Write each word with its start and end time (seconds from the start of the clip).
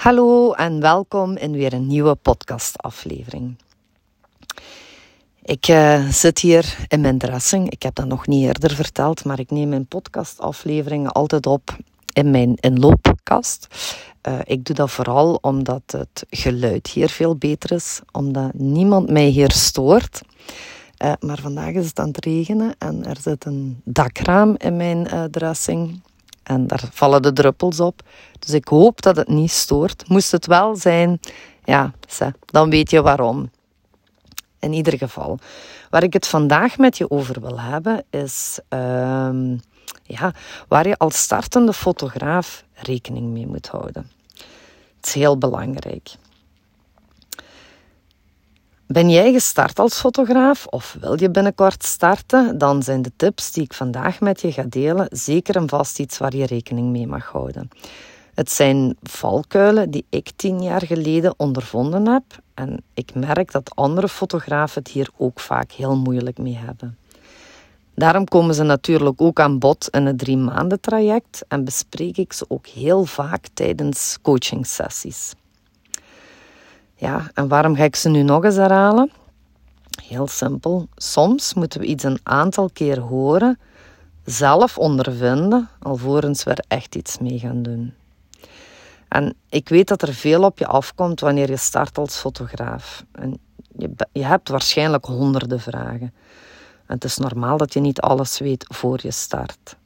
Hallo 0.00 0.52
en 0.52 0.80
welkom 0.80 1.36
in 1.36 1.52
weer 1.52 1.72
een 1.72 1.86
nieuwe 1.86 2.14
podcastaflevering. 2.14 3.56
Ik 5.42 5.68
uh, 5.68 6.08
zit 6.08 6.38
hier 6.38 6.76
in 6.88 7.00
mijn 7.00 7.18
dressing. 7.18 7.70
Ik 7.70 7.82
heb 7.82 7.94
dat 7.94 8.06
nog 8.06 8.26
niet 8.26 8.44
eerder 8.44 8.74
verteld, 8.74 9.24
maar 9.24 9.38
ik 9.38 9.50
neem 9.50 9.68
mijn 9.68 9.86
podcastafleveringen 9.86 11.12
altijd 11.12 11.46
op 11.46 11.76
in 12.12 12.30
mijn 12.30 12.54
inloopkast. 12.54 13.66
Uh, 14.28 14.38
ik 14.44 14.64
doe 14.64 14.76
dat 14.76 14.90
vooral 14.90 15.38
omdat 15.40 15.82
het 15.86 16.26
geluid 16.30 16.86
hier 16.86 17.08
veel 17.08 17.36
beter 17.36 17.72
is, 17.72 18.00
omdat 18.12 18.54
niemand 18.54 19.10
mij 19.10 19.26
hier 19.26 19.50
stoort. 19.50 20.20
Uh, 21.04 21.12
maar 21.20 21.38
vandaag 21.38 21.72
is 21.72 21.86
het 21.86 21.98
aan 21.98 22.08
het 22.08 22.24
regenen 22.24 22.74
en 22.78 23.04
er 23.04 23.16
zit 23.20 23.44
een 23.44 23.80
dakraam 23.84 24.54
in 24.58 24.76
mijn 24.76 25.30
dressing. 25.30 26.00
En 26.50 26.66
daar 26.66 26.82
vallen 26.90 27.22
de 27.22 27.32
druppels 27.32 27.80
op. 27.80 28.02
Dus 28.38 28.50
ik 28.50 28.68
hoop 28.68 29.02
dat 29.02 29.16
het 29.16 29.28
niet 29.28 29.50
stoort. 29.50 30.08
Moest 30.08 30.32
het 30.32 30.46
wel 30.46 30.76
zijn, 30.76 31.20
ja, 31.64 31.92
dan 32.44 32.70
weet 32.70 32.90
je 32.90 33.02
waarom. 33.02 33.50
In 34.58 34.72
ieder 34.72 34.98
geval. 34.98 35.38
Waar 35.90 36.02
ik 36.02 36.12
het 36.12 36.26
vandaag 36.26 36.78
met 36.78 36.98
je 36.98 37.10
over 37.10 37.40
wil 37.40 37.60
hebben, 37.60 38.04
is 38.10 38.60
uh, 38.68 39.30
ja, 40.02 40.32
waar 40.68 40.88
je 40.88 40.96
als 40.96 41.18
startende 41.18 41.72
fotograaf 41.72 42.64
rekening 42.74 43.32
mee 43.32 43.46
moet 43.46 43.68
houden. 43.68 44.10
Het 44.96 45.06
is 45.06 45.14
heel 45.14 45.38
belangrijk. 45.38 46.10
Ben 48.92 49.10
jij 49.10 49.32
gestart 49.32 49.78
als 49.78 50.00
fotograaf 50.00 50.66
of 50.66 50.96
wil 51.00 51.20
je 51.20 51.30
binnenkort 51.30 51.84
starten? 51.84 52.58
Dan 52.58 52.82
zijn 52.82 53.02
de 53.02 53.12
tips 53.16 53.52
die 53.52 53.62
ik 53.62 53.72
vandaag 53.72 54.20
met 54.20 54.40
je 54.40 54.52
ga 54.52 54.64
delen 54.68 55.06
zeker 55.10 55.56
en 55.56 55.68
vast 55.68 55.98
iets 55.98 56.18
waar 56.18 56.36
je 56.36 56.46
rekening 56.46 56.90
mee 56.90 57.06
mag 57.06 57.26
houden. 57.26 57.68
Het 58.34 58.50
zijn 58.50 58.96
valkuilen 59.02 59.90
die 59.90 60.04
ik 60.08 60.30
tien 60.36 60.62
jaar 60.62 60.86
geleden 60.86 61.34
ondervonden 61.36 62.06
heb 62.06 62.22
en 62.54 62.82
ik 62.94 63.14
merk 63.14 63.52
dat 63.52 63.74
andere 63.74 64.08
fotografen 64.08 64.82
het 64.82 64.92
hier 64.92 65.08
ook 65.16 65.40
vaak 65.40 65.72
heel 65.72 65.96
moeilijk 65.96 66.38
mee 66.38 66.56
hebben. 66.56 66.98
Daarom 67.94 68.24
komen 68.24 68.54
ze 68.54 68.62
natuurlijk 68.62 69.20
ook 69.20 69.40
aan 69.40 69.58
bod 69.58 69.88
in 69.90 70.06
het 70.06 70.18
drie 70.18 70.36
maanden 70.36 70.80
traject 70.80 71.44
en 71.48 71.64
bespreek 71.64 72.16
ik 72.16 72.32
ze 72.32 72.44
ook 72.48 72.66
heel 72.66 73.04
vaak 73.04 73.46
tijdens 73.54 74.18
coaching 74.22 74.66
sessies. 74.66 75.34
Ja, 77.00 77.30
en 77.34 77.48
waarom 77.48 77.76
ga 77.76 77.84
ik 77.84 77.96
ze 77.96 78.08
nu 78.08 78.22
nog 78.22 78.44
eens 78.44 78.56
herhalen? 78.56 79.10
Heel 80.02 80.26
simpel. 80.26 80.88
Soms 80.96 81.54
moeten 81.54 81.80
we 81.80 81.86
iets 81.86 82.04
een 82.04 82.20
aantal 82.22 82.70
keer 82.72 82.98
horen, 82.98 83.58
zelf 84.24 84.78
ondervinden, 84.78 85.68
alvorens 85.78 86.44
we 86.44 86.50
er 86.50 86.64
echt 86.68 86.94
iets 86.94 87.18
mee 87.18 87.38
gaan 87.38 87.62
doen. 87.62 87.94
En 89.08 89.34
ik 89.48 89.68
weet 89.68 89.88
dat 89.88 90.02
er 90.02 90.14
veel 90.14 90.42
op 90.42 90.58
je 90.58 90.66
afkomt 90.66 91.20
wanneer 91.20 91.50
je 91.50 91.56
start 91.56 91.98
als 91.98 92.16
fotograaf. 92.16 93.04
En 93.12 93.38
je, 93.78 93.90
je 94.12 94.24
hebt 94.24 94.48
waarschijnlijk 94.48 95.04
honderden 95.04 95.60
vragen. 95.60 96.14
En 96.86 96.94
het 96.94 97.04
is 97.04 97.16
normaal 97.16 97.56
dat 97.56 97.72
je 97.72 97.80
niet 97.80 98.00
alles 98.00 98.38
weet 98.38 98.64
voor 98.68 98.98
je 99.02 99.10
start. 99.10 99.76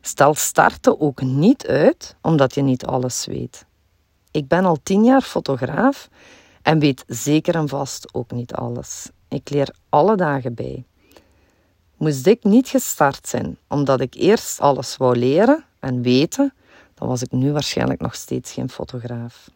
Stel 0.00 0.34
starten 0.34 1.00
ook 1.00 1.22
niet 1.22 1.66
uit 1.66 2.16
omdat 2.22 2.54
je 2.54 2.62
niet 2.62 2.86
alles 2.86 3.26
weet. 3.26 3.66
Ik 4.30 4.48
ben 4.48 4.64
al 4.64 4.78
tien 4.82 5.04
jaar 5.04 5.22
fotograaf 5.22 6.08
en 6.66 6.78
weet 6.78 7.04
zeker 7.06 7.54
en 7.54 7.68
vast 7.68 8.14
ook 8.14 8.30
niet 8.30 8.52
alles. 8.52 9.10
Ik 9.28 9.50
leer 9.50 9.74
alle 9.88 10.16
dagen 10.16 10.54
bij. 10.54 10.84
Moest 11.96 12.26
ik 12.26 12.44
niet 12.44 12.68
gestart 12.68 13.28
zijn 13.28 13.58
omdat 13.68 14.00
ik 14.00 14.14
eerst 14.14 14.60
alles 14.60 14.96
wou 14.96 15.16
leren 15.16 15.64
en 15.80 16.02
weten, 16.02 16.54
dan 16.94 17.08
was 17.08 17.22
ik 17.22 17.32
nu 17.32 17.52
waarschijnlijk 17.52 18.00
nog 18.00 18.14
steeds 18.14 18.52
geen 18.52 18.70
fotograaf. 18.70 19.50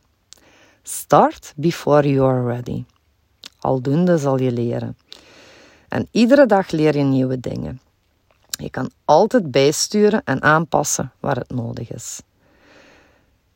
Start 0.82 1.52
before 1.56 2.10
you 2.12 2.30
are 2.30 2.54
ready. 2.54 2.84
Aldoende 3.58 4.18
zal 4.18 4.38
je 4.38 4.52
leren. 4.52 4.96
En 5.88 6.08
iedere 6.10 6.46
dag 6.46 6.70
leer 6.70 6.96
je 6.96 7.04
nieuwe 7.04 7.40
dingen. 7.40 7.80
Je 8.50 8.70
kan 8.70 8.90
altijd 9.04 9.50
bijsturen 9.50 10.22
en 10.24 10.42
aanpassen 10.42 11.12
waar 11.20 11.36
het 11.36 11.50
nodig 11.50 11.92
is. 11.92 12.20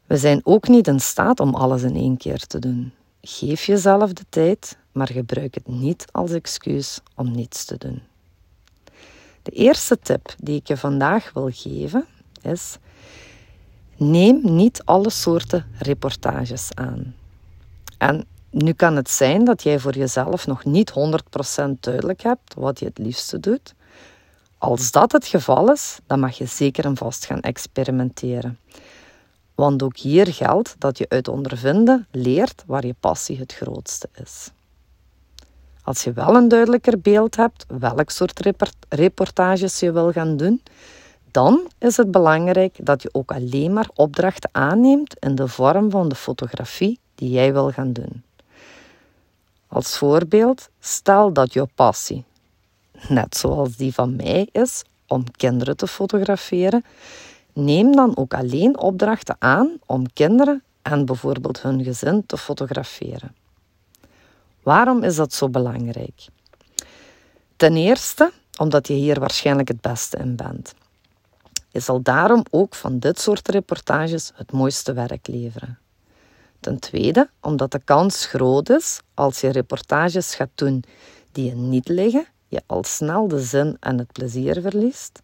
We 0.06 0.16
zijn 0.16 0.40
ook 0.42 0.68
niet 0.68 0.86
in 0.86 1.00
staat 1.00 1.40
om 1.40 1.54
alles 1.54 1.82
in 1.82 1.96
één 1.96 2.16
keer 2.16 2.46
te 2.46 2.58
doen. 2.58 2.92
Geef 3.26 3.64
jezelf 3.64 4.12
de 4.12 4.24
tijd, 4.28 4.78
maar 4.92 5.08
gebruik 5.12 5.54
het 5.54 5.68
niet 5.68 6.04
als 6.12 6.30
excuus 6.30 7.00
om 7.14 7.30
niets 7.30 7.64
te 7.64 7.76
doen. 7.78 8.02
De 9.42 9.50
eerste 9.50 9.98
tip 9.98 10.34
die 10.38 10.56
ik 10.56 10.68
je 10.68 10.76
vandaag 10.76 11.32
wil 11.32 11.48
geven 11.52 12.06
is: 12.42 12.78
neem 13.96 14.40
niet 14.42 14.82
alle 14.84 15.10
soorten 15.10 15.66
reportages 15.78 16.68
aan. 16.74 17.14
En 17.98 18.26
nu 18.50 18.72
kan 18.72 18.96
het 18.96 19.10
zijn 19.10 19.44
dat 19.44 19.62
jij 19.62 19.78
voor 19.78 19.94
jezelf 19.94 20.46
nog 20.46 20.64
niet 20.64 20.90
100% 20.90 20.94
duidelijk 21.80 22.22
hebt 22.22 22.54
wat 22.54 22.78
je 22.78 22.84
het 22.86 22.98
liefste 22.98 23.40
doet. 23.40 23.74
Als 24.58 24.90
dat 24.90 25.12
het 25.12 25.26
geval 25.26 25.72
is, 25.72 25.98
dan 26.06 26.20
mag 26.20 26.38
je 26.38 26.46
zeker 26.46 26.84
en 26.84 26.96
vast 26.96 27.26
gaan 27.26 27.40
experimenteren. 27.40 28.58
Want 29.54 29.82
ook 29.82 29.96
hier 29.96 30.26
geldt 30.26 30.74
dat 30.78 30.98
je 30.98 31.08
uit 31.08 31.28
ondervinden 31.28 32.06
leert 32.10 32.62
waar 32.66 32.86
je 32.86 32.94
passie 33.00 33.38
het 33.38 33.54
grootste 33.54 34.08
is. 34.14 34.50
Als 35.82 36.04
je 36.04 36.12
wel 36.12 36.34
een 36.34 36.48
duidelijker 36.48 37.00
beeld 37.00 37.36
hebt 37.36 37.66
welk 37.68 38.10
soort 38.10 38.54
reportages 38.88 39.80
je 39.80 39.92
wil 39.92 40.12
gaan 40.12 40.36
doen, 40.36 40.62
dan 41.30 41.68
is 41.78 41.96
het 41.96 42.10
belangrijk 42.10 42.78
dat 42.82 43.02
je 43.02 43.08
ook 43.12 43.32
alleen 43.32 43.72
maar 43.72 43.88
opdrachten 43.94 44.50
aanneemt 44.52 45.16
in 45.18 45.34
de 45.34 45.48
vorm 45.48 45.90
van 45.90 46.08
de 46.08 46.14
fotografie 46.14 46.98
die 47.14 47.30
jij 47.30 47.52
wil 47.52 47.70
gaan 47.70 47.92
doen. 47.92 48.22
Als 49.66 49.98
voorbeeld, 49.98 50.68
stel 50.80 51.32
dat 51.32 51.52
je 51.52 51.68
passie, 51.74 52.24
net 53.08 53.36
zoals 53.36 53.76
die 53.76 53.94
van 53.94 54.16
mij 54.16 54.48
is, 54.52 54.82
om 55.06 55.24
kinderen 55.36 55.76
te 55.76 55.86
fotograferen, 55.86 56.84
Neem 57.54 57.96
dan 57.96 58.16
ook 58.16 58.34
alleen 58.34 58.78
opdrachten 58.78 59.36
aan 59.38 59.78
om 59.86 60.12
kinderen 60.12 60.62
en 60.82 61.04
bijvoorbeeld 61.04 61.62
hun 61.62 61.84
gezin 61.84 62.26
te 62.26 62.38
fotograferen. 62.38 63.34
Waarom 64.62 65.02
is 65.02 65.16
dat 65.16 65.32
zo 65.32 65.48
belangrijk? 65.48 66.26
Ten 67.56 67.76
eerste 67.76 68.32
omdat 68.58 68.88
je 68.88 68.94
hier 68.94 69.20
waarschijnlijk 69.20 69.68
het 69.68 69.80
beste 69.80 70.16
in 70.16 70.36
bent. 70.36 70.74
Je 71.68 71.80
zal 71.80 72.02
daarom 72.02 72.42
ook 72.50 72.74
van 72.74 72.98
dit 72.98 73.20
soort 73.20 73.48
reportages 73.48 74.32
het 74.34 74.52
mooiste 74.52 74.92
werk 74.92 75.26
leveren. 75.26 75.78
Ten 76.60 76.78
tweede 76.78 77.30
omdat 77.40 77.72
de 77.72 77.80
kans 77.84 78.26
groot 78.26 78.68
is 78.68 79.00
als 79.14 79.40
je 79.40 79.52
reportages 79.52 80.34
gaat 80.34 80.50
doen 80.54 80.84
die 81.32 81.44
je 81.44 81.54
niet 81.54 81.88
liggen, 81.88 82.26
je 82.48 82.62
al 82.66 82.84
snel 82.84 83.28
de 83.28 83.40
zin 83.40 83.76
en 83.80 83.98
het 83.98 84.12
plezier 84.12 84.60
verliest. 84.60 85.22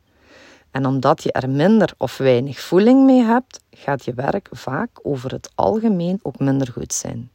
En 0.70 0.86
omdat 0.86 1.22
je 1.22 1.32
er 1.32 1.50
minder 1.50 1.94
of 1.98 2.16
weinig 2.16 2.60
voeling 2.60 3.04
mee 3.04 3.22
hebt, 3.22 3.60
gaat 3.70 4.04
je 4.04 4.14
werk 4.14 4.48
vaak 4.50 4.90
over 5.02 5.30
het 5.30 5.50
algemeen 5.54 6.18
ook 6.22 6.38
minder 6.38 6.68
goed 6.72 6.92
zijn. 6.92 7.30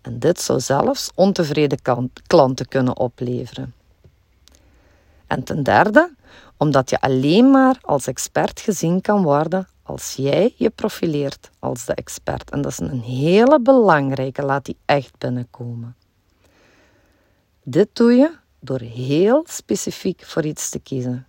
En 0.00 0.18
dit 0.18 0.40
zou 0.40 0.60
zelfs 0.60 1.10
ontevreden 1.14 1.78
klanten 2.26 2.68
kunnen 2.68 2.96
opleveren. 2.96 3.74
En 5.26 5.44
ten 5.44 5.62
derde, 5.62 6.14
omdat 6.56 6.90
je 6.90 7.00
alleen 7.00 7.50
maar 7.50 7.78
als 7.80 8.06
expert 8.06 8.60
gezien 8.60 9.00
kan 9.00 9.22
worden 9.22 9.68
als 9.82 10.14
jij 10.14 10.54
je 10.56 10.70
profileert 10.70 11.50
als 11.58 11.84
de 11.84 11.94
expert. 11.94 12.50
En 12.50 12.62
dat 12.62 12.72
is 12.72 12.78
een 12.78 13.00
hele 13.00 13.60
belangrijke, 13.60 14.42
laat 14.42 14.64
die 14.64 14.76
echt 14.84 15.18
binnenkomen. 15.18 15.96
Dit 17.62 17.88
doe 17.92 18.12
je 18.12 18.30
door 18.60 18.80
heel 18.80 19.44
specifiek 19.48 20.24
voor 20.24 20.44
iets 20.44 20.70
te 20.70 20.78
kiezen. 20.78 21.26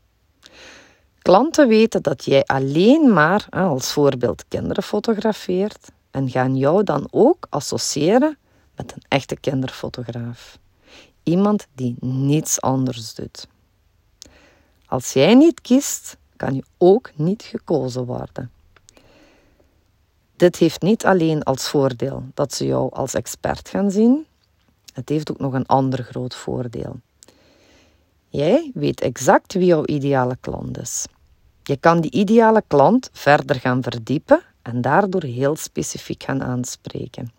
Klanten 1.22 1.68
weten 1.68 2.02
dat 2.02 2.26
jij 2.26 2.44
alleen 2.44 3.14
maar, 3.14 3.48
als 3.50 3.92
voorbeeld, 3.92 4.46
kinderen 4.48 4.84
fotografeert 4.84 5.92
en 6.12 6.30
gaan 6.30 6.58
jou 6.58 6.84
dan 6.84 7.08
ook 7.12 7.48
associëren 7.50 8.38
met 8.76 8.92
een 8.92 9.04
echte 9.08 9.36
kinderfotograaf. 9.36 10.58
Iemand 11.24 11.68
die 11.76 11.96
niets 12.00 12.62
anders 12.62 13.14
doet. 13.14 13.48
Als 14.86 15.14
jij 15.14 15.36
niet 15.36 15.62
kiest, 15.62 16.18
kan 16.36 16.56
je 16.56 16.64
ook 16.78 17.12
niet 17.16 17.44
gekozen 17.44 18.06
worden. 18.06 18.52
Dit 20.36 20.56
heeft 20.56 20.82
niet 20.82 21.06
alleen 21.06 21.44
als 21.44 21.70
voordeel 21.70 22.24
dat 22.34 22.54
ze 22.54 22.66
jou 22.66 22.92
als 22.94 23.14
expert 23.14 23.70
gaan 23.70 23.92
zien, 23.92 24.26
het 24.94 25.10
heeft 25.10 25.32
ook 25.32 25.40
nog 25.40 25.54
een 25.54 25.66
ander 25.66 26.04
groot 26.04 26.36
voordeel. 26.36 27.00
Jij 28.32 28.72
weet 28.74 29.02
exact 29.02 29.54
wie 29.54 29.66
jouw 29.66 29.86
ideale 29.86 30.38
klant 30.40 30.78
is. 30.78 31.06
Je 31.64 31.78
kan 31.78 32.02
die 32.02 32.12
ideale 32.12 32.64
klant 32.68 33.10
verder 33.14 33.56
gaan 33.60 33.84
verdiepen 33.84 34.42
en 34.62 34.82
daardoor 34.82 35.24
heel 35.24 35.56
specifiek 35.56 36.24
gaan 36.24 36.44
aanspreken. 36.44 37.32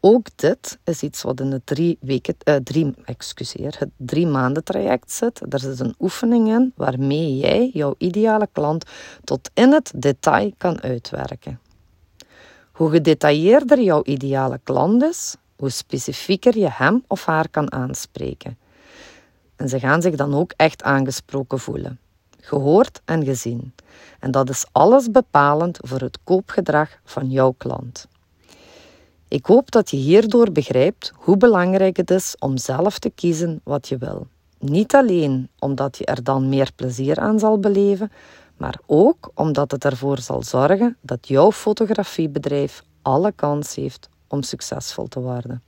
Ook 0.00 0.26
dit 0.34 0.78
is 0.84 1.02
iets 1.02 1.22
wat 1.22 1.40
in 1.40 1.52
het 1.52 1.66
drie, 1.66 1.98
weken, 2.00 2.36
uh, 2.44 2.54
drie, 2.54 2.94
excuseer, 3.04 3.74
het 3.78 3.90
drie 3.96 4.26
maanden 4.26 4.64
traject 4.64 5.12
zit. 5.12 5.52
Er 5.52 5.58
zit 5.58 5.80
een 5.80 5.94
oefening 6.00 6.48
in 6.48 6.72
waarmee 6.76 7.36
jij 7.36 7.70
jouw 7.72 7.94
ideale 7.98 8.48
klant 8.52 8.84
tot 9.24 9.50
in 9.54 9.72
het 9.72 9.92
detail 9.96 10.52
kan 10.58 10.80
uitwerken. 10.80 11.60
Hoe 12.72 12.90
gedetailleerder 12.90 13.80
jouw 13.80 14.02
ideale 14.04 14.60
klant 14.64 15.02
is, 15.02 15.36
hoe 15.56 15.70
specifieker 15.70 16.58
je 16.58 16.70
hem 16.70 17.04
of 17.06 17.24
haar 17.24 17.48
kan 17.48 17.72
aanspreken. 17.72 18.56
En 19.62 19.68
ze 19.68 19.78
gaan 19.78 20.02
zich 20.02 20.14
dan 20.14 20.34
ook 20.34 20.52
echt 20.56 20.82
aangesproken 20.82 21.58
voelen, 21.58 21.98
gehoord 22.40 23.00
en 23.04 23.24
gezien. 23.24 23.74
En 24.20 24.30
dat 24.30 24.48
is 24.50 24.66
alles 24.72 25.10
bepalend 25.10 25.78
voor 25.82 26.00
het 26.00 26.18
koopgedrag 26.24 26.88
van 27.04 27.30
jouw 27.30 27.54
klant. 27.58 28.06
Ik 29.28 29.46
hoop 29.46 29.70
dat 29.70 29.90
je 29.90 29.96
hierdoor 29.96 30.52
begrijpt 30.52 31.12
hoe 31.14 31.36
belangrijk 31.36 31.96
het 31.96 32.10
is 32.10 32.36
om 32.38 32.56
zelf 32.56 32.98
te 32.98 33.10
kiezen 33.10 33.60
wat 33.64 33.88
je 33.88 33.98
wil. 33.98 34.26
Niet 34.58 34.94
alleen 34.94 35.48
omdat 35.58 35.98
je 35.98 36.04
er 36.04 36.24
dan 36.24 36.48
meer 36.48 36.70
plezier 36.76 37.18
aan 37.18 37.38
zal 37.38 37.58
beleven, 37.58 38.12
maar 38.56 38.80
ook 38.86 39.30
omdat 39.34 39.70
het 39.70 39.84
ervoor 39.84 40.18
zal 40.18 40.42
zorgen 40.42 40.96
dat 41.00 41.28
jouw 41.28 41.52
fotografiebedrijf 41.52 42.82
alle 43.02 43.32
kans 43.32 43.74
heeft 43.74 44.08
om 44.28 44.42
succesvol 44.42 45.06
te 45.06 45.20
worden. 45.20 45.62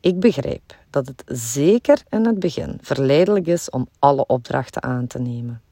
Ik 0.00 0.20
begrijp 0.20 0.76
dat 0.90 1.06
het 1.06 1.22
zeker 1.26 2.02
in 2.08 2.26
het 2.26 2.38
begin 2.38 2.78
verleidelijk 2.82 3.46
is 3.46 3.70
om 3.70 3.88
alle 3.98 4.26
opdrachten 4.26 4.82
aan 4.82 5.06
te 5.06 5.18
nemen. 5.18 5.62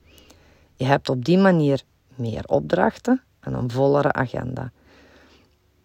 Je 0.76 0.84
hebt 0.84 1.08
op 1.08 1.24
die 1.24 1.38
manier 1.38 1.82
meer 2.14 2.42
opdrachten 2.46 3.22
en 3.40 3.54
een 3.54 3.70
vollere 3.70 4.12
agenda. 4.12 4.70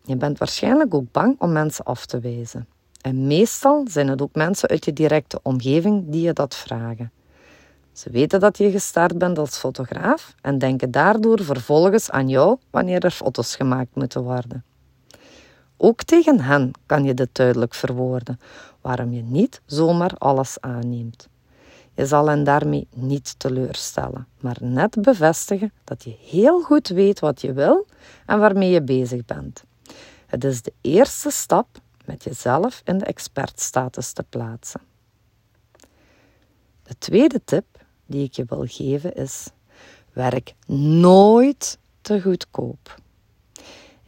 Je 0.04 0.16
bent 0.16 0.38
waarschijnlijk 0.38 0.94
ook 0.94 1.12
bang 1.12 1.36
om 1.40 1.52
mensen 1.52 1.86
af 1.86 2.06
te 2.06 2.20
wijzen. 2.20 2.68
En 3.02 3.28
meestal 3.28 3.86
zijn 3.90 4.08
het 4.08 4.22
ook 4.22 4.36
mensen 4.36 4.70
uit 4.70 4.86
je 4.86 4.94
directe 4.94 5.40
omgeving 5.44 6.04
die 6.10 6.22
je 6.22 6.34
dat 6.34 6.56
vragen. 6.56 7.12
Ze 7.94 8.10
weten 8.10 8.40
dat 8.40 8.58
je 8.58 8.72
gestart 8.72 9.18
bent 9.18 9.38
als 9.38 9.58
fotograaf 9.58 10.36
en 10.42 10.58
denken 10.58 10.92
daardoor 10.92 11.44
vervolgens 11.44 12.10
aan 12.10 12.30
jou 12.30 12.58
wanneer 12.70 13.04
er 13.04 13.12
foto's 13.12 13.56
gemaakt 13.56 13.96
moeten 13.96 14.24
worden. 14.24 14.64
Ook 15.84 16.04
tegen 16.04 16.40
hen 16.40 16.72
kan 16.86 17.04
je 17.04 17.14
dit 17.14 17.30
duidelijk 17.32 17.74
verwoorden, 17.74 18.40
waarom 18.82 19.14
je 19.14 19.22
niet 19.22 19.62
zomaar 19.66 20.12
alles 20.18 20.60
aanneemt. 20.60 21.30
Je 21.94 22.06
zal 22.06 22.28
hen 22.28 22.44
daarmee 22.44 22.88
niet 22.94 23.40
teleurstellen, 23.40 24.28
maar 24.40 24.58
net 24.60 25.02
bevestigen 25.02 25.72
dat 25.84 26.04
je 26.04 26.16
heel 26.20 26.62
goed 26.62 26.88
weet 26.88 27.20
wat 27.20 27.42
je 27.42 27.54
wil 27.54 27.86
en 28.26 28.40
waarmee 28.40 28.70
je 28.70 28.82
bezig 28.82 29.26
bent. 29.26 29.64
Het 30.26 30.44
is 30.44 30.62
de 30.62 30.74
eerste 30.82 31.30
stap 31.30 31.68
met 32.06 32.24
jezelf 32.24 32.82
in 32.86 32.98
de 32.98 33.06
expertstatus 33.06 34.12
te 34.12 34.24
plaatsen. 34.30 34.82
De 36.84 36.96
tweede 36.98 37.42
tip 37.46 37.66
die 38.06 38.24
ik 38.24 38.34
je 38.34 38.46
wil 38.48 38.66
geven 38.68 39.14
is: 39.14 39.48
werk 40.14 40.54
nooit 40.68 41.78
te 42.02 42.22
goedkoop. 42.22 43.00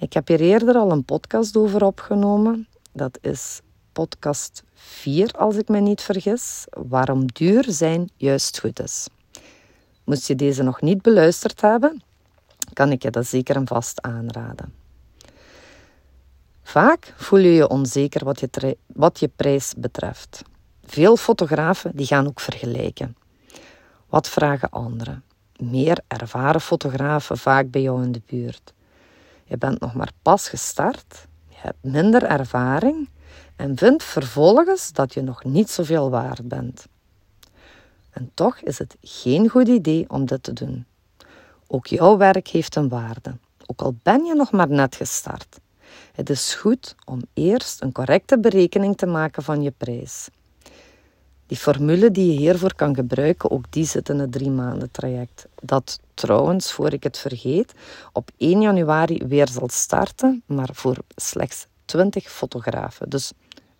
Ik 0.04 0.14
heb 0.14 0.28
hier 0.28 0.40
eerder 0.40 0.76
al 0.76 0.92
een 0.92 1.04
podcast 1.04 1.58
over 1.58 1.84
opgenomen. 1.84 2.68
Dat 2.92 3.18
is 3.22 3.62
podcast 3.92 4.64
4, 4.74 5.32
als 5.32 5.56
ik 5.56 5.68
me 5.68 5.80
niet 5.80 6.02
vergis, 6.02 6.66
waarom 6.70 7.26
duur 7.26 7.66
zijn 7.68 8.10
juist 8.18 8.60
goed 8.60 8.80
is. 8.80 9.08
Moest 10.04 10.28
je 10.28 10.36
deze 10.36 10.64
nog 10.64 10.82
niet 10.82 11.02
beluisterd 11.02 11.62
hebben, 11.62 12.02
kan 12.74 12.92
ik 12.92 13.04
je 13.04 13.10
dat 13.12 13.26
zeker 13.26 13.56
en 13.56 13.68
vast 13.68 14.02
aanraden. 14.02 14.74
Vaak 16.64 17.14
voel 17.18 17.40
je 17.40 17.52
je 17.52 17.70
onzeker 17.70 18.26
wat 18.26 18.40
je, 18.40 18.78
wat 18.88 19.20
je 19.20 19.30
prijs 19.36 19.74
betreft. 19.78 20.42
Veel 20.86 21.18
fotografen 21.18 21.96
die 21.96 22.06
gaan 22.06 22.28
ook 22.28 22.40
vergelijken. 22.40 23.16
Wat 24.08 24.30
vragen 24.30 24.70
anderen? 24.70 25.24
Meer 25.58 26.00
ervaren 26.08 26.62
fotografen 26.62 27.38
vaak 27.38 27.72
bij 27.72 27.82
jou 27.82 28.04
in 28.04 28.12
de 28.12 28.22
buurt. 28.26 28.74
Je 29.54 29.60
bent 29.60 29.80
nog 29.80 29.94
maar 29.94 30.12
pas 30.22 30.50
gestart, 30.50 31.28
je 31.48 31.56
hebt 31.58 31.84
minder 31.84 32.24
ervaring 32.24 33.10
en 33.56 33.78
vindt 33.78 34.04
vervolgens 34.04 34.92
dat 34.92 35.14
je 35.14 35.22
nog 35.22 35.44
niet 35.44 35.70
zoveel 35.70 36.10
waard 36.10 36.48
bent. 36.48 36.88
En 38.10 38.32
toch 38.34 38.58
is 38.60 38.78
het 38.78 38.96
geen 39.02 39.50
goed 39.50 39.68
idee 39.68 40.10
om 40.10 40.26
dit 40.26 40.44
te 40.44 40.54
doen. 40.54 40.86
Ook 41.68 41.88
jouw 41.88 42.18
werk 42.18 42.48
heeft 42.48 42.76
een 42.76 42.90
waarde, 42.90 43.38
ook 43.66 43.82
al 43.82 43.96
ben 44.04 44.26
je 44.26 44.36
nog 44.36 44.52
maar 44.52 44.70
net 44.70 44.96
gestart. 44.96 45.60
Het 46.14 46.30
is 46.30 46.54
goed 46.54 46.96
om 47.06 47.22
eerst 47.34 47.82
een 47.82 47.92
correcte 47.92 48.40
berekening 48.40 48.98
te 48.98 49.06
maken 49.06 49.44
van 49.44 49.62
je 49.62 49.72
prijs. 49.78 50.30
Die 51.46 51.58
formule 51.58 52.12
die 52.12 52.32
je 52.32 52.38
hiervoor 52.38 52.76
kan 52.76 52.96
gebruiken, 52.96 53.52
ook 53.52 53.66
die 53.70 53.86
zit 53.86 54.10
in 54.10 54.20
het 54.20 54.32
drie 54.32 54.52
maanden 54.52 54.92
traject. 54.92 55.48
Dat 55.62 56.00
trouwens, 56.13 56.71
voor 56.71 56.94
ik 56.94 57.04
het 57.04 57.18
vergeet, 57.18 57.74
op 58.13 58.30
1 58.38 58.62
januari 58.62 59.21
weer 59.27 59.48
zal 59.50 59.69
starten, 59.71 60.44
maar 60.45 60.69
voor 60.71 60.98
slechts 61.15 61.68
20 61.86 62.30
fotografen. 62.30 63.10
Dus 63.10 63.31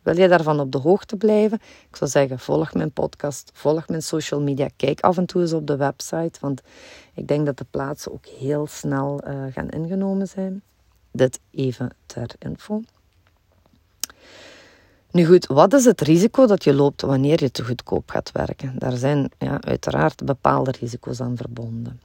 wil 0.02 0.18
je 0.18 0.28
daarvan 0.28 0.60
op 0.60 0.72
de 0.72 0.78
hoogte 0.78 1.16
blijven? 1.16 1.60
Ik 1.90 1.96
zou 1.96 2.10
zeggen, 2.10 2.40
volg 2.40 2.74
mijn 2.74 2.92
podcast, 2.92 3.52
volg 3.54 3.88
mijn 3.88 4.02
social 4.02 4.42
media, 4.42 4.70
kijk 4.76 5.00
af 5.00 5.18
en 5.18 5.26
toe 5.26 5.42
eens 5.42 5.54
op 5.54 5.68
de 5.68 5.76
website, 5.76 6.40
want 6.40 6.62
ik 7.14 7.28
denk 7.28 7.46
dat 7.46 7.58
de 7.58 7.66
plaatsen 7.70 8.12
ook 8.12 8.26
heel 8.26 8.68
snel 8.68 9.22
uh, 9.28 9.44
gaan 9.54 9.70
ingenomen 9.70 10.28
zijn. 10.28 10.62
Dit 11.12 11.40
even 11.52 11.90
ter 12.06 12.30
info. 12.40 12.82
Nu 15.12 15.26
goed, 15.26 15.46
wat 15.46 15.74
is 15.74 15.86
het 15.86 16.02
risico 16.02 16.46
dat 16.46 16.64
je 16.64 16.74
loopt 16.74 17.02
wanneer 17.02 17.44
je 17.44 17.52
te 17.52 17.64
goedkoop 17.64 18.10
gaat 18.10 18.32
werken? 18.32 18.74
Daar 18.78 18.98
zijn 18.98 19.32
ja, 19.38 19.62
uiteraard 19.62 20.26
bepaalde 20.26 20.74
risico's 20.80 21.22
aan 21.22 21.38
verbonden. 21.38 22.02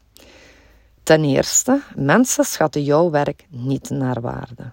Ten 1.09 1.25
eerste, 1.25 1.83
mensen 1.95 2.45
schatten 2.45 2.83
jouw 2.83 3.11
werk 3.11 3.47
niet 3.49 3.91
naar 3.91 4.21
waarde. 4.21 4.71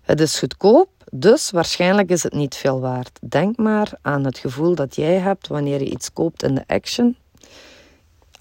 Het 0.00 0.20
is 0.20 0.38
goedkoop, 0.38 0.88
dus 1.10 1.50
waarschijnlijk 1.50 2.10
is 2.10 2.22
het 2.22 2.32
niet 2.32 2.54
veel 2.54 2.80
waard. 2.80 3.18
Denk 3.28 3.56
maar 3.56 3.92
aan 4.02 4.24
het 4.24 4.38
gevoel 4.38 4.74
dat 4.74 4.94
jij 4.96 5.14
hebt 5.18 5.48
wanneer 5.48 5.78
je 5.78 5.90
iets 5.90 6.12
koopt 6.12 6.42
in 6.42 6.54
de 6.54 6.64
action. 6.66 7.16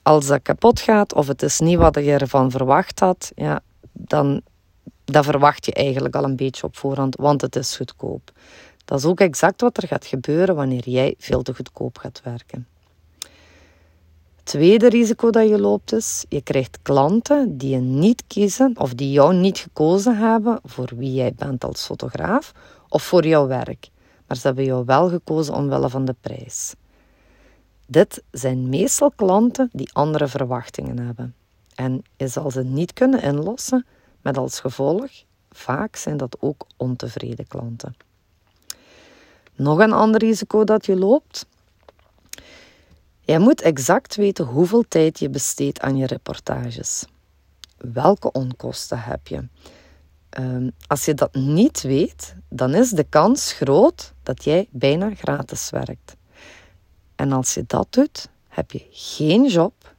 Als 0.02 0.28
dat 0.28 0.42
kapot 0.42 0.80
gaat 0.80 1.14
of 1.14 1.28
het 1.28 1.42
is 1.42 1.60
niet 1.60 1.78
wat 1.78 1.96
je 1.96 2.18
ervan 2.18 2.52
verwacht 2.52 3.00
had, 3.00 3.32
ja, 3.36 3.62
dan 3.92 4.42
dat 5.06 5.26
verwacht 5.26 5.66
je 5.66 5.74
eigenlijk 5.74 6.16
al 6.16 6.24
een 6.24 6.36
beetje 6.36 6.64
op 6.64 6.78
voorhand, 6.78 7.16
want 7.16 7.42
het 7.42 7.56
is 7.56 7.76
goedkoop. 7.76 8.32
Dat 8.86 9.00
is 9.00 9.06
ook 9.06 9.20
exact 9.20 9.62
wat 9.62 9.78
er 9.78 9.88
gaat 9.88 10.06
gebeuren 10.06 10.56
wanneer 10.56 10.90
jij 10.90 11.16
veel 11.18 11.42
te 11.42 11.54
goedkoop 11.54 11.98
gaat 11.98 12.22
werken. 12.24 12.68
Tweede 14.44 14.90
risico 14.90 15.30
dat 15.30 15.50
je 15.50 15.60
loopt 15.60 15.94
is, 15.94 16.26
je 16.30 16.42
krijgt 16.42 16.80
klanten 16.82 17.58
die 17.58 17.70
je 17.70 17.78
niet 17.78 18.24
kiezen 18.28 18.78
of 18.78 18.94
die 18.94 19.12
jou 19.12 19.34
niet 19.34 19.58
gekozen 19.58 20.18
hebben 20.18 20.60
voor 20.64 20.90
wie 20.96 21.14
jij 21.14 21.34
bent 21.34 21.64
als 21.64 21.86
fotograaf 21.86 22.52
of 22.90 23.04
voor 23.04 23.28
jouw 23.28 23.48
werk, 23.48 23.90
maar 24.28 24.38
ze 24.38 24.48
hebben 24.48 24.66
jou 24.66 24.86
wel 24.86 25.10
gekozen 25.10 25.54
omwille 25.54 25.90
van 25.90 26.06
de 26.06 26.16
prijs. 26.22 26.74
Dit 27.86 28.24
zijn 28.32 28.70
meestal 28.70 29.12
klanten 29.16 29.70
die 29.74 29.90
andere 29.94 30.28
verwachtingen 30.28 30.98
hebben 30.98 31.36
en 31.76 32.04
je 32.18 32.28
zal 32.28 32.52
ze 32.52 32.64
niet 32.64 32.94
kunnen 32.94 33.22
inlossen 33.22 33.86
met 34.22 34.38
als 34.38 34.60
gevolg, 34.60 35.10
vaak 35.52 35.96
zijn 35.96 36.18
dat 36.18 36.38
ook 36.40 36.66
ontevreden 36.78 37.48
klanten. 37.48 37.96
Nog 39.56 39.80
een 39.80 39.94
ander 39.94 40.20
risico 40.20 40.64
dat 40.64 40.86
je 40.86 40.96
loopt. 40.96 41.46
Jij 43.22 43.40
moet 43.40 43.62
exact 43.62 44.16
weten 44.16 44.46
hoeveel 44.46 44.84
tijd 44.88 45.20
je 45.20 45.30
besteedt 45.30 45.80
aan 45.80 45.98
je 45.98 46.06
reportages. 46.06 47.06
Welke 47.78 48.32
onkosten 48.32 49.00
heb 49.00 49.28
je? 49.28 49.48
Ehm, 50.30 50.70
als 50.88 51.06
je 51.06 51.14
dat 51.14 51.34
niet 51.34 51.82
weet, 51.82 52.36
dan 52.50 52.74
is 52.74 52.90
de 52.90 53.04
kans 53.04 53.54
groot 53.54 54.14
dat 54.24 54.44
jij 54.44 54.68
bijna 54.72 55.16
gratis 55.16 55.70
werkt. 55.70 56.16
En 57.16 57.32
als 57.32 57.54
je 57.54 57.64
dat 57.68 57.88
doet, 57.90 58.30
heb 58.48 58.72
je 58.72 58.88
geen 58.92 59.48
job, 59.48 59.96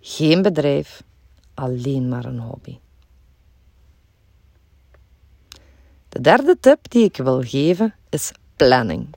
geen 0.00 0.42
bedrijf, 0.42 1.02
alleen 1.54 2.08
maar 2.08 2.24
een 2.24 2.38
hobby. 2.38 2.78
De 6.08 6.20
derde 6.20 6.56
tip 6.60 6.90
die 6.90 7.04
ik 7.04 7.16
wil 7.16 7.42
geven 7.42 7.94
is 8.08 8.32
planning. 8.56 9.14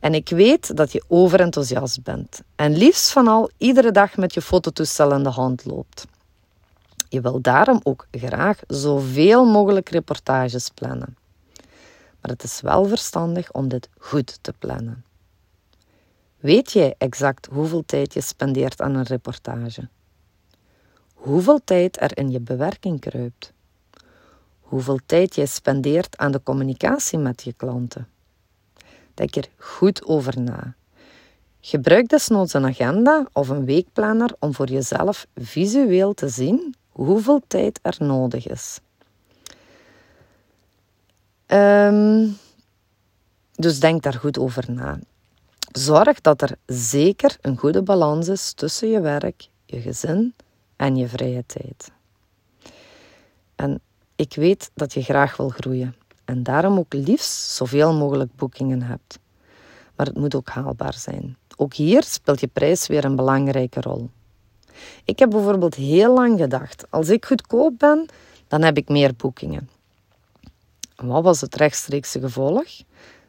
En 0.00 0.14
ik 0.14 0.28
weet 0.28 0.76
dat 0.76 0.92
je 0.92 1.04
overenthousiast 1.08 2.02
bent 2.02 2.40
en 2.56 2.76
liefst 2.76 3.10
van 3.10 3.28
al 3.28 3.50
iedere 3.56 3.90
dag 3.90 4.16
met 4.16 4.34
je 4.34 4.42
fototoestel 4.42 5.12
in 5.12 5.22
de 5.22 5.28
hand 5.28 5.64
loopt. 5.64 6.06
Je 7.08 7.20
wil 7.20 7.40
daarom 7.40 7.80
ook 7.82 8.06
graag 8.10 8.58
zoveel 8.66 9.44
mogelijk 9.44 9.88
reportages 9.88 10.68
plannen. 10.68 11.16
Maar 12.20 12.30
het 12.30 12.42
is 12.42 12.60
wel 12.60 12.84
verstandig 12.84 13.52
om 13.52 13.68
dit 13.68 13.88
goed 13.98 14.38
te 14.40 14.52
plannen. 14.58 15.04
Weet 16.38 16.72
jij 16.72 16.94
exact 16.98 17.48
hoeveel 17.52 17.82
tijd 17.86 18.14
je 18.14 18.20
spendeert 18.20 18.80
aan 18.80 18.94
een 18.94 19.02
reportage? 19.02 19.88
Hoeveel 21.14 21.60
tijd 21.64 22.00
er 22.00 22.18
in 22.18 22.30
je 22.30 22.40
bewerking 22.40 23.00
kruipt? 23.00 23.52
hoeveel 24.70 24.98
tijd 25.06 25.34
jij 25.34 25.46
spendeert 25.46 26.16
aan 26.18 26.32
de 26.32 26.42
communicatie 26.42 27.18
met 27.18 27.42
je 27.42 27.52
klanten. 27.52 28.08
Denk 29.20 29.36
er 29.36 29.48
goed 29.56 30.04
over 30.04 30.40
na. 30.40 30.74
Gebruik 31.60 32.08
desnoods 32.08 32.52
een 32.52 32.64
agenda 32.66 33.26
of 33.32 33.48
een 33.48 33.64
weekplanner 33.64 34.30
om 34.38 34.54
voor 34.54 34.68
jezelf 34.68 35.26
visueel 35.34 36.14
te 36.14 36.28
zien 36.28 36.74
hoeveel 36.88 37.42
tijd 37.46 37.78
er 37.82 37.96
nodig 37.98 38.48
is. 38.48 38.80
Ehm, 41.46 42.28
dus 43.52 43.80
denk 43.80 44.02
daar 44.02 44.14
goed 44.14 44.38
over 44.38 44.64
na. 44.72 44.98
Zorg 45.72 46.20
dat 46.20 46.42
er 46.42 46.56
zeker 46.66 47.36
een 47.40 47.56
goede 47.56 47.82
balans 47.82 48.28
is 48.28 48.52
tussen 48.52 48.88
je 48.88 49.00
werk, 49.00 49.48
je 49.64 49.80
gezin 49.80 50.34
en 50.76 50.96
je 50.96 51.08
vrije 51.08 51.44
tijd. 51.46 51.90
En 53.56 53.80
ik 54.16 54.34
weet 54.34 54.70
dat 54.74 54.92
je 54.92 55.02
graag 55.02 55.36
wil 55.36 55.48
groeien 55.48 55.99
en 56.30 56.42
daarom 56.42 56.78
ook 56.78 56.92
liefst 56.92 57.50
zoveel 57.50 57.92
mogelijk 57.94 58.36
boekingen 58.36 58.82
hebt. 58.82 59.18
Maar 59.96 60.06
het 60.06 60.16
moet 60.16 60.34
ook 60.34 60.48
haalbaar 60.48 60.94
zijn. 60.94 61.36
Ook 61.56 61.74
hier 61.74 62.02
speelt 62.02 62.40
je 62.40 62.46
prijs 62.46 62.86
weer 62.86 63.04
een 63.04 63.16
belangrijke 63.16 63.80
rol. 63.80 64.10
Ik 65.04 65.18
heb 65.18 65.30
bijvoorbeeld 65.30 65.74
heel 65.74 66.14
lang 66.14 66.38
gedacht: 66.38 66.90
als 66.90 67.08
ik 67.08 67.26
goedkoop 67.26 67.78
ben, 67.78 68.06
dan 68.48 68.62
heb 68.62 68.76
ik 68.76 68.88
meer 68.88 69.14
boekingen. 69.16 69.68
wat 70.96 71.22
was 71.22 71.40
het 71.40 71.54
rechtstreekse 71.54 72.20
gevolg? 72.20 72.68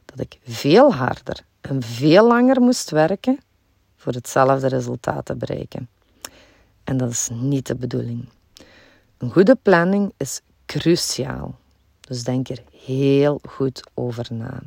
Dat 0.05 0.19
ik 0.19 0.39
veel 0.43 0.93
harder 0.93 1.43
en 1.61 1.83
veel 1.83 2.27
langer 2.27 2.61
moest 2.61 2.89
werken 2.89 3.39
voor 3.95 4.13
hetzelfde 4.13 4.67
resultaat 4.67 5.25
te 5.25 5.35
bereiken. 5.35 5.89
En 6.83 6.97
dat 6.97 7.09
is 7.09 7.29
niet 7.31 7.67
de 7.67 7.75
bedoeling. 7.75 8.29
Een 9.17 9.31
goede 9.31 9.55
planning 9.55 10.13
is 10.17 10.41
cruciaal. 10.65 11.59
Dus 12.11 12.23
denk 12.23 12.49
er 12.49 12.63
heel 12.71 13.39
goed 13.49 13.83
over 13.93 14.27
na. 14.29 14.61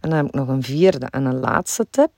En 0.00 0.10
dan 0.10 0.12
heb 0.12 0.26
ik 0.26 0.34
nog 0.34 0.48
een 0.48 0.62
vierde 0.62 1.06
en 1.06 1.24
een 1.24 1.38
laatste 1.40 1.86
tip. 1.90 2.10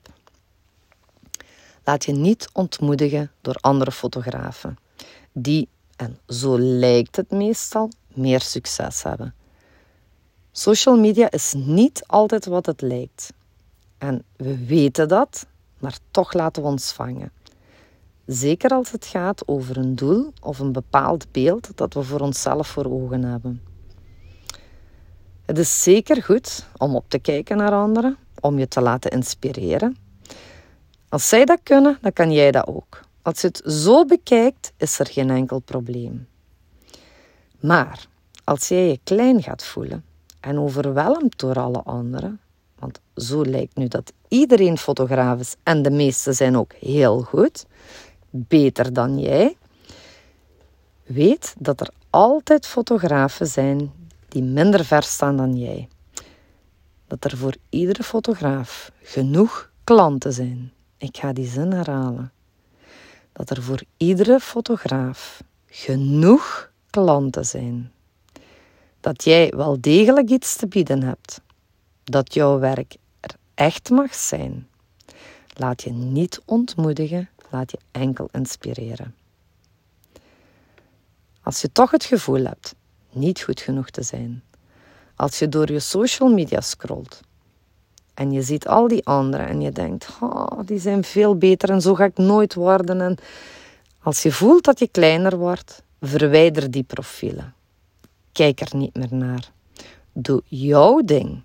Laat 1.83 2.05
je 2.05 2.11
niet 2.11 2.49
ontmoedigen 2.53 3.31
door 3.41 3.55
andere 3.55 3.91
fotografen 3.91 4.77
die, 5.31 5.67
en 5.95 6.19
zo 6.27 6.59
lijkt 6.59 7.15
het 7.15 7.31
meestal, 7.31 7.89
meer 8.07 8.41
succes 8.41 9.03
hebben. 9.03 9.35
Social 10.51 10.99
media 10.99 11.31
is 11.31 11.53
niet 11.53 12.03
altijd 12.07 12.45
wat 12.45 12.65
het 12.65 12.81
lijkt. 12.81 13.33
En 13.97 14.23
we 14.35 14.65
weten 14.65 15.07
dat, 15.07 15.45
maar 15.79 15.97
toch 16.11 16.33
laten 16.33 16.61
we 16.61 16.67
ons 16.67 16.91
vangen. 16.91 17.31
Zeker 18.33 18.69
als 18.69 18.91
het 18.91 19.05
gaat 19.05 19.47
over 19.47 19.77
een 19.77 19.95
doel 19.95 20.33
of 20.41 20.59
een 20.59 20.71
bepaald 20.71 21.31
beeld 21.31 21.69
dat 21.75 21.93
we 21.93 22.03
voor 22.03 22.19
onszelf 22.19 22.67
voor 22.67 22.85
ogen 22.85 23.23
hebben. 23.23 23.61
Het 25.45 25.57
is 25.57 25.83
zeker 25.83 26.23
goed 26.23 26.65
om 26.77 26.95
op 26.95 27.05
te 27.07 27.19
kijken 27.19 27.57
naar 27.57 27.71
anderen, 27.71 28.17
om 28.39 28.59
je 28.59 28.67
te 28.67 28.81
laten 28.81 29.11
inspireren. 29.11 29.97
Als 31.09 31.29
zij 31.29 31.45
dat 31.45 31.59
kunnen, 31.63 31.97
dan 32.01 32.13
kan 32.13 32.31
jij 32.31 32.51
dat 32.51 32.67
ook. 32.67 33.01
Als 33.21 33.41
je 33.41 33.47
het 33.47 33.61
zo 33.65 34.05
bekijkt, 34.05 34.73
is 34.77 34.99
er 34.99 35.07
geen 35.07 35.29
enkel 35.29 35.59
probleem. 35.59 36.27
Maar 37.59 38.05
als 38.43 38.67
jij 38.67 38.87
je 38.87 38.99
klein 39.03 39.43
gaat 39.43 39.63
voelen 39.63 40.03
en 40.39 40.59
overweldigd 40.59 41.39
door 41.39 41.59
alle 41.59 41.81
anderen, 41.83 42.39
want 42.79 42.99
zo 43.15 43.45
lijkt 43.45 43.77
nu 43.77 43.87
dat 43.87 44.13
iedereen 44.27 44.77
fotograaf 44.77 45.39
is 45.39 45.55
en 45.63 45.81
de 45.81 45.91
meeste 45.91 46.33
zijn 46.33 46.57
ook 46.57 46.73
heel 46.73 47.21
goed, 47.21 47.65
beter 48.31 48.93
dan 48.93 49.19
jij, 49.19 49.57
weet 51.03 51.55
dat 51.57 51.81
er 51.81 51.89
altijd 52.09 52.67
fotografen 52.67 53.47
zijn 53.47 53.91
die 54.27 54.43
minder 54.43 54.85
ver 54.85 55.03
staan 55.03 55.37
dan 55.37 55.57
jij. 55.57 55.87
Dat 57.07 57.23
er 57.23 57.37
voor 57.37 57.55
iedere 57.69 58.03
fotograaf 58.03 58.91
genoeg 59.01 59.71
klanten 59.83 60.33
zijn. 60.33 60.71
Ik 60.97 61.17
ga 61.17 61.33
die 61.33 61.47
zin 61.47 61.71
herhalen. 61.71 62.31
Dat 63.33 63.49
er 63.49 63.61
voor 63.63 63.83
iedere 63.97 64.39
fotograaf 64.39 65.43
genoeg 65.65 66.71
klanten 66.89 67.45
zijn. 67.45 67.91
Dat 68.99 69.23
jij 69.23 69.53
wel 69.55 69.81
degelijk 69.81 70.29
iets 70.29 70.55
te 70.55 70.67
bieden 70.67 71.03
hebt. 71.03 71.41
Dat 72.03 72.33
jouw 72.33 72.59
werk 72.59 72.95
er 73.19 73.35
echt 73.53 73.89
mag 73.89 74.13
zijn. 74.13 74.67
Laat 75.53 75.81
je 75.81 75.91
niet 75.91 76.41
ontmoedigen, 76.45 77.29
laat 77.51 77.71
je 77.71 77.77
enkel 77.91 78.29
inspireren. 78.31 79.15
Als 81.43 81.61
je 81.61 81.71
toch 81.71 81.91
het 81.91 82.03
gevoel 82.03 82.45
hebt 82.45 82.75
niet 83.11 83.41
goed 83.41 83.59
genoeg 83.59 83.89
te 83.89 84.03
zijn. 84.03 84.43
Als 85.15 85.39
je 85.39 85.49
door 85.49 85.71
je 85.71 85.79
social 85.79 86.29
media 86.29 86.61
scrolt 86.61 87.21
en 88.13 88.31
je 88.31 88.41
ziet 88.41 88.67
al 88.67 88.87
die 88.87 89.05
anderen 89.05 89.47
en 89.47 89.61
je 89.61 89.71
denkt, 89.71 90.07
oh, 90.19 90.59
die 90.65 90.79
zijn 90.79 91.03
veel 91.03 91.37
beter 91.37 91.69
en 91.69 91.81
zo 91.81 91.95
ga 91.95 92.03
ik 92.03 92.17
nooit 92.17 92.53
worden. 92.53 93.01
En 93.01 93.17
als 93.99 94.21
je 94.21 94.31
voelt 94.31 94.63
dat 94.63 94.79
je 94.79 94.87
kleiner 94.87 95.37
wordt, 95.37 95.83
verwijder 96.01 96.71
die 96.71 96.83
profielen. 96.83 97.53
Kijk 98.31 98.61
er 98.61 98.75
niet 98.75 98.95
meer 98.95 99.13
naar. 99.13 99.51
Doe 100.13 100.41
jouw 100.45 101.01
ding. 101.05 101.41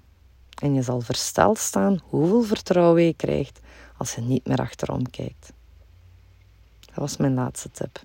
En 0.63 0.75
je 0.75 0.83
zal 0.83 1.01
versteld 1.01 1.59
staan 1.59 2.01
hoeveel 2.09 2.43
vertrouwen 2.43 3.03
je 3.03 3.15
krijgt 3.15 3.61
als 3.97 4.15
je 4.15 4.21
niet 4.21 4.47
meer 4.47 4.59
achterom 4.59 5.11
kijkt. 5.11 5.53
Dat 6.97 7.05
was 7.05 7.17
mijn 7.17 7.35
laatste 7.35 7.71
tip. 7.73 8.00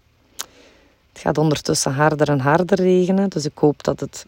Het 1.13 1.21
gaat 1.21 1.38
ondertussen 1.38 1.93
harder 1.93 2.29
en 2.29 2.39
harder 2.39 2.81
regenen, 2.81 3.29
dus 3.29 3.45
ik 3.45 3.57
hoop 3.57 3.83
dat 3.83 4.00
het 4.00 4.25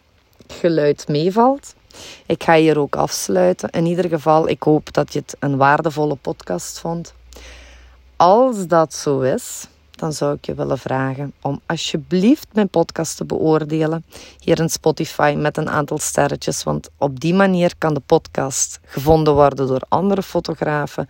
geluid 0.47 1.07
meevalt. 1.07 1.75
Ik 2.25 2.43
ga 2.43 2.55
hier 2.55 2.79
ook 2.79 2.95
afsluiten. 2.95 3.69
In 3.69 3.85
ieder 3.85 4.09
geval, 4.09 4.49
ik 4.49 4.63
hoop 4.63 4.93
dat 4.93 5.13
je 5.13 5.19
het 5.19 5.35
een 5.39 5.57
waardevolle 5.57 6.15
podcast 6.15 6.79
vond. 6.79 7.13
Als 8.15 8.67
dat 8.67 8.93
zo 8.93 9.19
is, 9.19 9.67
dan 9.91 10.13
zou 10.13 10.35
ik 10.35 10.45
je 10.45 10.53
willen 10.53 10.77
vragen 10.77 11.33
om 11.41 11.61
alsjeblieft 11.65 12.47
mijn 12.53 12.69
podcast 12.69 13.17
te 13.17 13.25
beoordelen 13.25 14.05
hier 14.39 14.59
in 14.59 14.69
Spotify 14.69 15.35
met 15.37 15.57
een 15.57 15.69
aantal 15.69 15.97
sterretjes, 15.97 16.63
want 16.63 16.89
op 16.97 17.19
die 17.19 17.33
manier 17.33 17.73
kan 17.77 17.93
de 17.93 18.01
podcast 18.05 18.79
gevonden 18.85 19.33
worden 19.33 19.67
door 19.67 19.81
andere 19.87 20.23
fotografen 20.23 21.09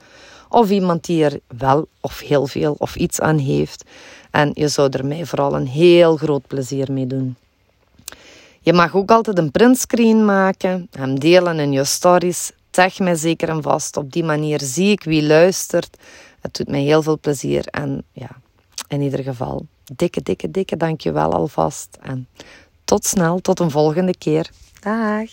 of 0.53 0.69
iemand 0.69 1.05
die 1.05 1.23
er 1.23 1.39
wel 1.57 1.87
of 2.01 2.19
heel 2.19 2.47
veel 2.47 2.75
of 2.77 2.95
iets 2.95 3.19
aan 3.19 3.37
heeft. 3.37 3.83
En 4.31 4.51
je 4.53 4.67
zou 4.67 4.89
er 4.89 5.05
mij 5.05 5.25
vooral 5.25 5.55
een 5.55 5.67
heel 5.67 6.17
groot 6.17 6.47
plezier 6.47 6.91
mee 6.91 7.07
doen. 7.07 7.35
Je 8.59 8.73
mag 8.73 8.95
ook 8.95 9.11
altijd 9.11 9.37
een 9.37 9.51
printscreen 9.51 10.25
maken, 10.25 10.87
hem 10.91 11.19
delen 11.19 11.59
in 11.59 11.71
je 11.71 11.83
stories. 11.83 12.51
Tag 12.69 12.99
mij 12.99 13.15
zeker 13.15 13.49
en 13.49 13.61
vast. 13.61 13.97
Op 13.97 14.11
die 14.11 14.23
manier 14.23 14.61
zie 14.61 14.91
ik 14.91 15.03
wie 15.03 15.23
luistert. 15.23 15.97
Het 16.41 16.55
doet 16.55 16.67
mij 16.67 16.81
heel 16.81 17.01
veel 17.01 17.19
plezier. 17.19 17.65
En 17.67 18.03
ja, 18.11 18.29
in 18.87 19.01
ieder 19.01 19.23
geval, 19.23 19.65
dikke, 19.95 20.21
dikke, 20.21 20.51
dikke 20.51 20.77
dankjewel 20.77 21.33
alvast. 21.33 21.97
En 22.01 22.27
tot 22.85 23.05
snel, 23.05 23.39
tot 23.39 23.59
een 23.59 23.71
volgende 23.71 24.17
keer. 24.17 24.49
Dag! 24.79 25.29